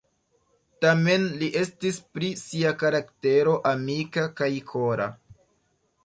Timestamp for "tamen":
0.83-1.25